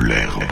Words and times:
de 0.00 0.06
l'herbe. 0.06 0.49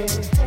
away. 0.00 0.37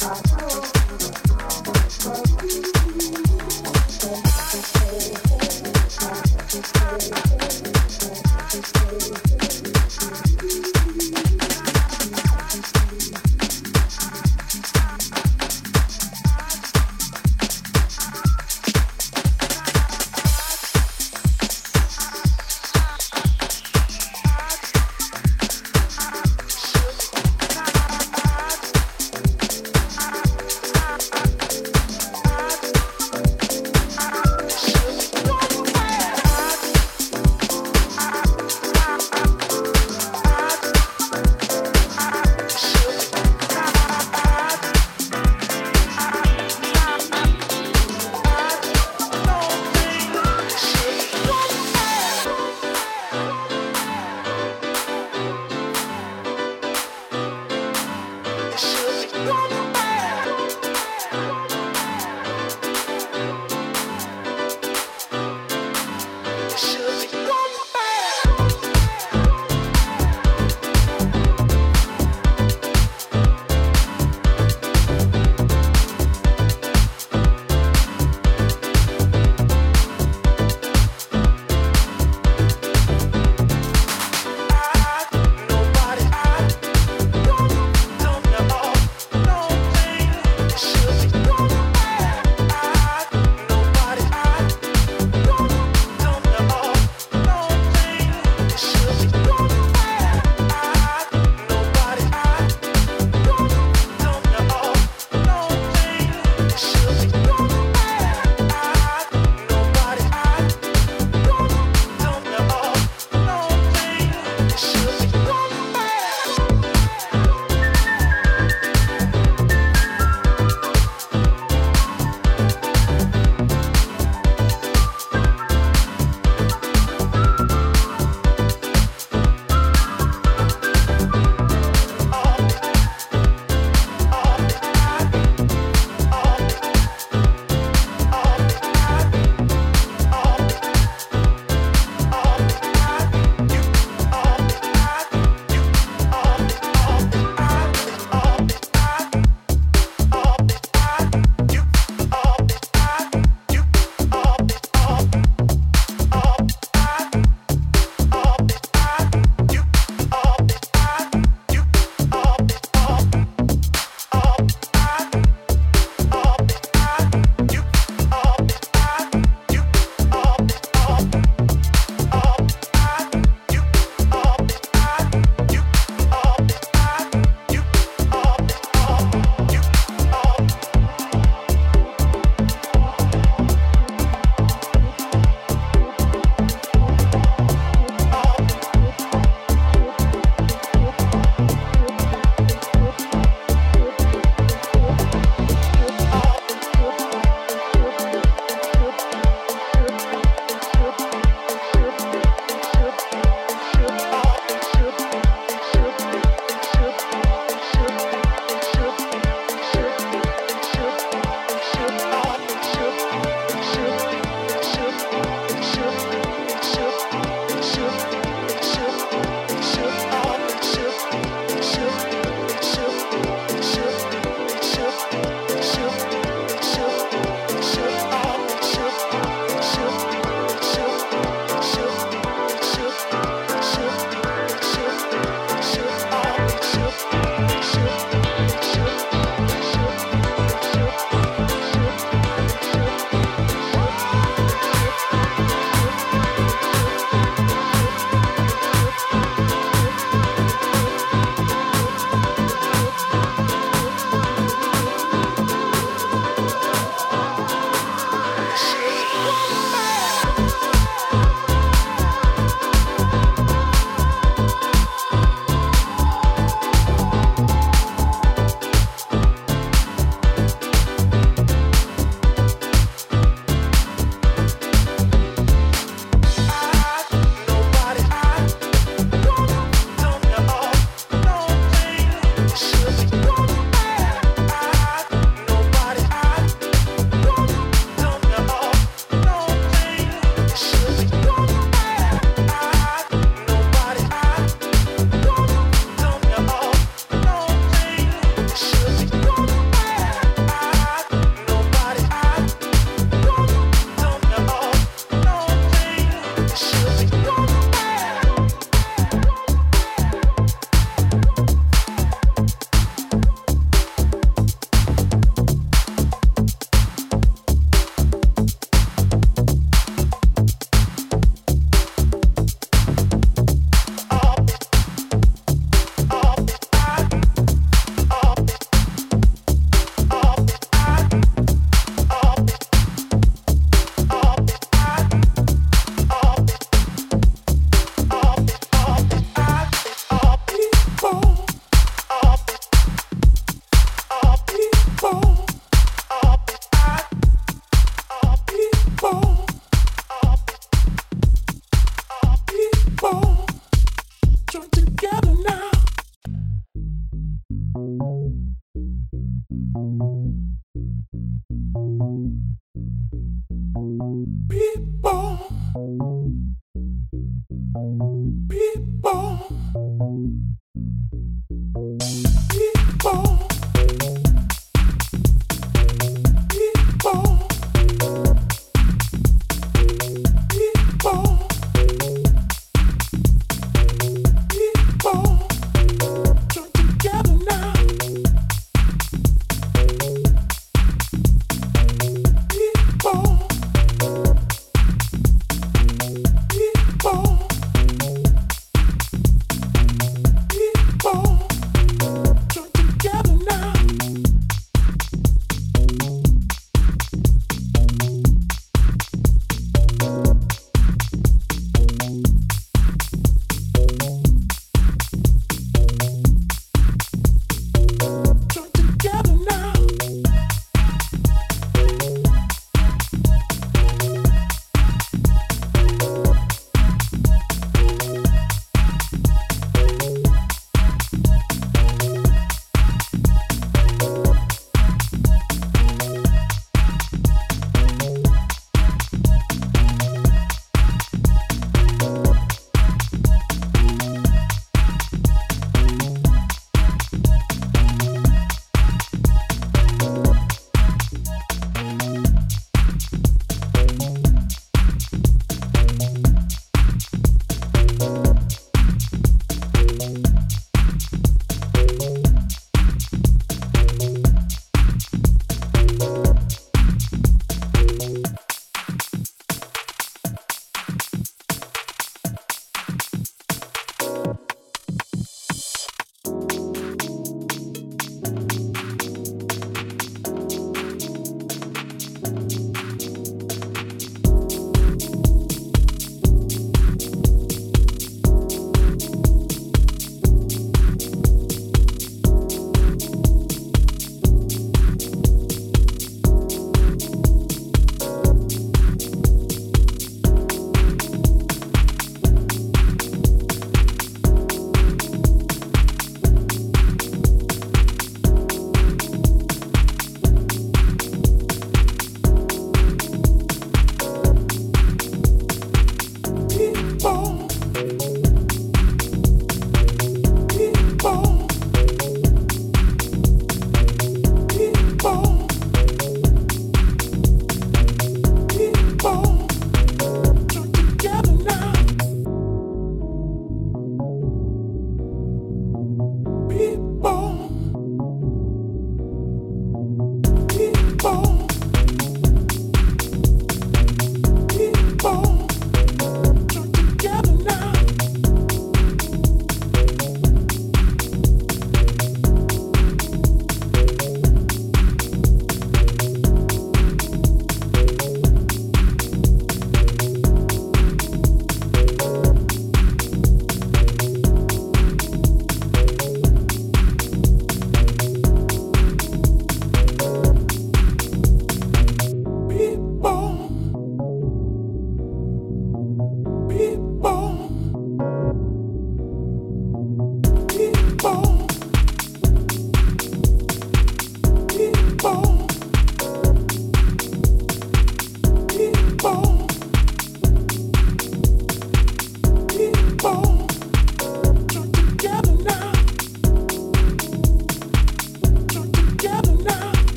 Stop. 0.00 0.79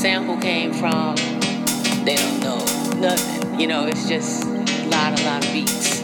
sample 0.00 0.38
came 0.38 0.72
from, 0.72 1.14
they 2.06 2.16
don't 2.16 2.40
know 2.40 2.56
nothing. 3.00 3.60
You 3.60 3.66
know, 3.66 3.84
it's 3.86 4.08
just 4.08 4.44
a 4.44 4.88
lot, 4.88 5.20
a 5.20 5.24
lot 5.24 5.44
of 5.44 5.52
beats. 5.52 5.99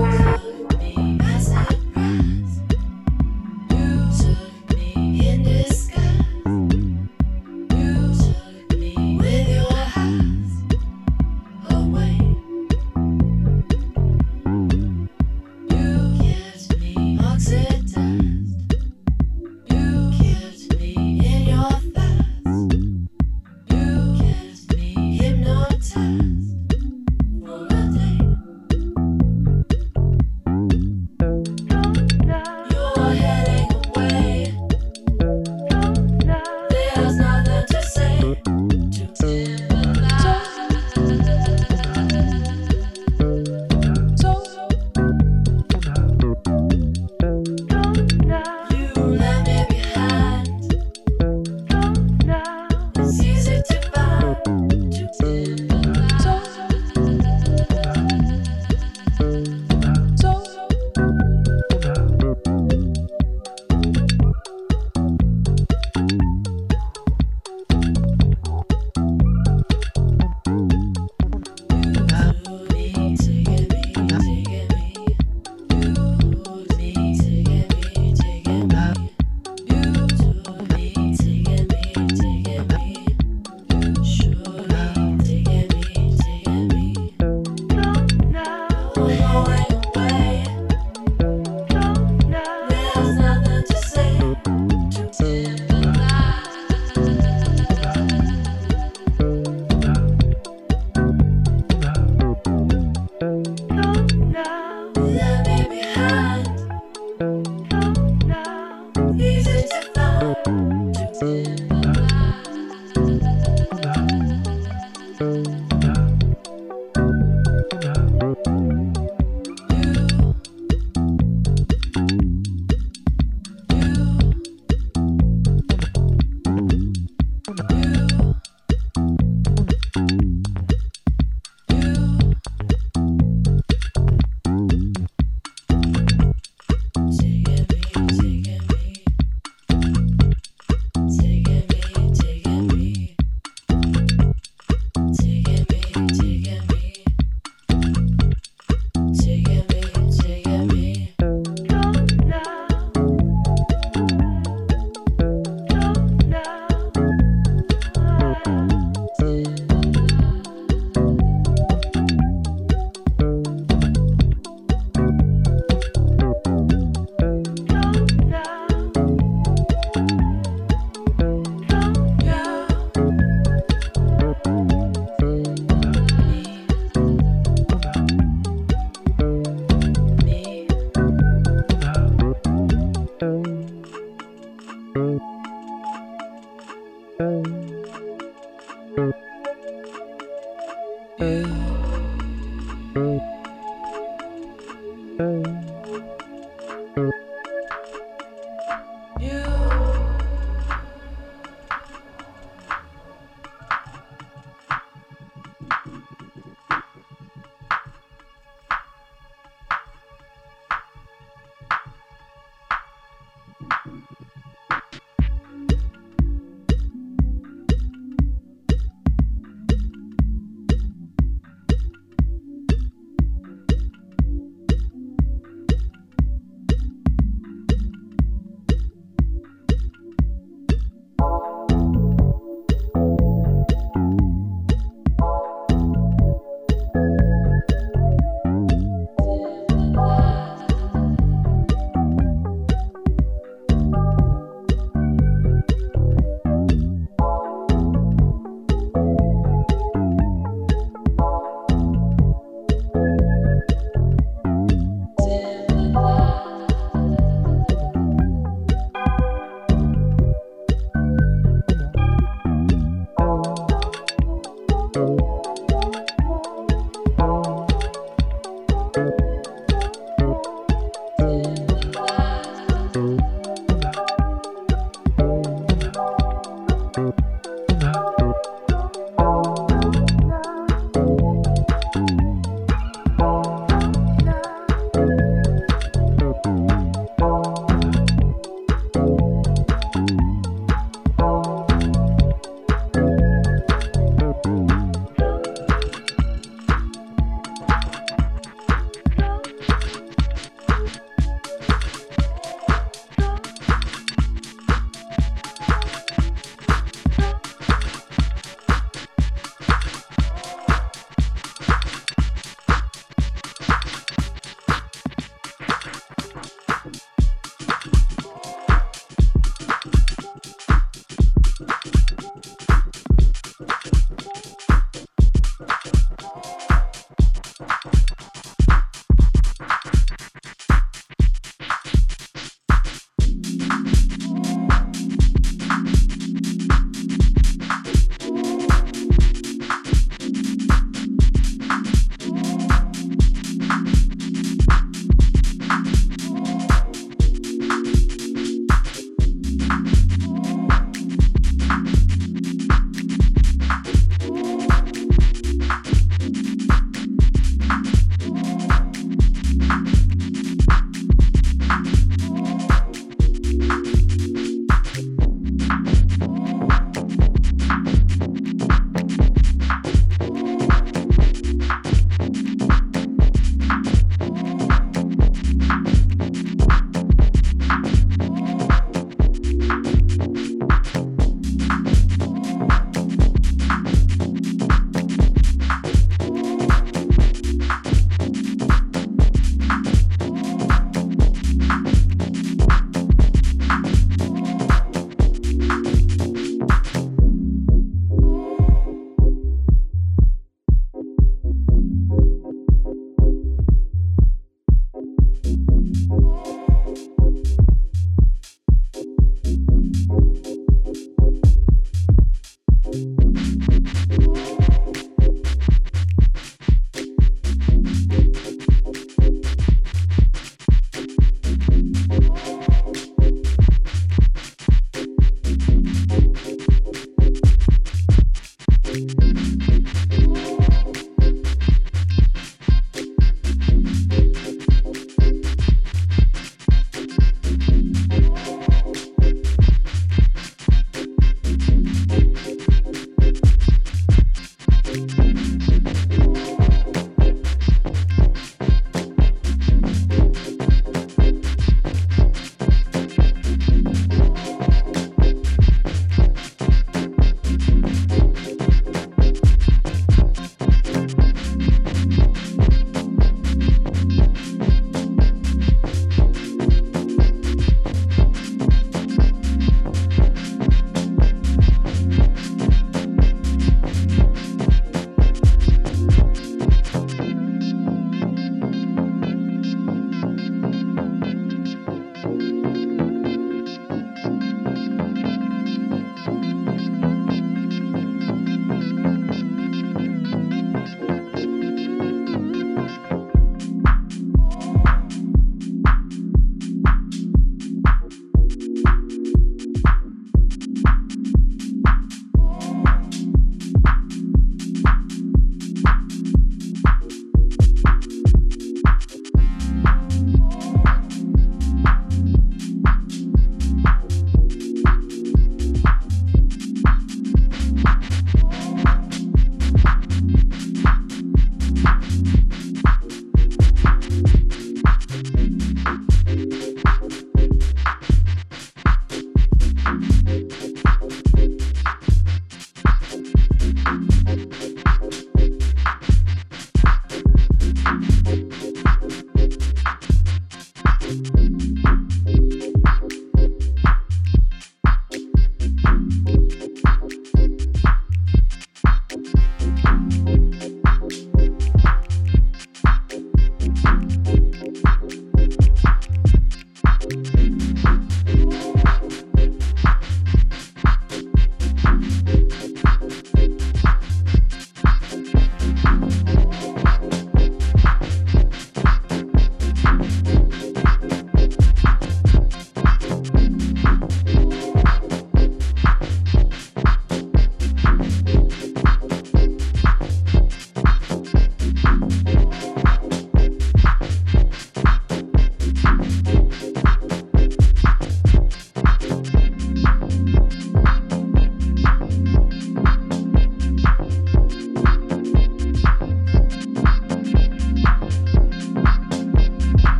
Wow. 0.00 0.49